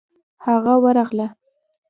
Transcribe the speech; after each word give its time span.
هغه 0.45 0.73
ورغله. 0.83 1.27